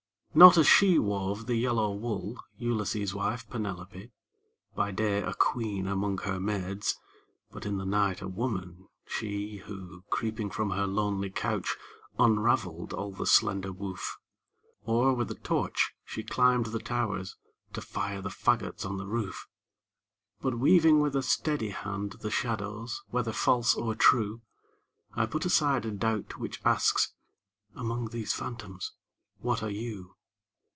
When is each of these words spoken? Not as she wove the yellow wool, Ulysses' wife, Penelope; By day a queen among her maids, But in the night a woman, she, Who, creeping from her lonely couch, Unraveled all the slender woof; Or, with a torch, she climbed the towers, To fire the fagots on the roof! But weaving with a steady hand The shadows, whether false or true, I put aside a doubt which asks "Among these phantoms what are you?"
Not 0.33 0.55
as 0.57 0.65
she 0.65 0.97
wove 0.97 1.45
the 1.45 1.57
yellow 1.57 1.93
wool, 1.93 2.41
Ulysses' 2.57 3.13
wife, 3.13 3.49
Penelope; 3.49 4.11
By 4.73 4.91
day 4.91 5.17
a 5.19 5.33
queen 5.33 5.87
among 5.87 6.19
her 6.19 6.39
maids, 6.39 6.97
But 7.51 7.65
in 7.65 7.75
the 7.77 7.85
night 7.85 8.21
a 8.21 8.29
woman, 8.29 8.87
she, 9.05 9.57
Who, 9.65 10.05
creeping 10.09 10.49
from 10.49 10.69
her 10.69 10.87
lonely 10.87 11.29
couch, 11.29 11.75
Unraveled 12.17 12.93
all 12.93 13.11
the 13.11 13.25
slender 13.25 13.73
woof; 13.73 14.19
Or, 14.85 15.13
with 15.13 15.29
a 15.31 15.35
torch, 15.35 15.93
she 16.05 16.23
climbed 16.23 16.67
the 16.67 16.79
towers, 16.79 17.35
To 17.73 17.81
fire 17.81 18.21
the 18.21 18.29
fagots 18.29 18.85
on 18.85 18.95
the 18.95 19.07
roof! 19.07 19.49
But 20.39 20.57
weaving 20.59 21.01
with 21.01 21.13
a 21.13 21.23
steady 21.23 21.71
hand 21.71 22.13
The 22.21 22.31
shadows, 22.31 23.03
whether 23.09 23.33
false 23.33 23.75
or 23.75 23.95
true, 23.95 24.39
I 25.13 25.25
put 25.25 25.43
aside 25.45 25.83
a 25.85 25.91
doubt 25.91 26.37
which 26.37 26.61
asks 26.63 27.11
"Among 27.75 28.11
these 28.11 28.33
phantoms 28.33 28.93
what 29.41 29.61
are 29.61 29.69
you?" 29.69 30.15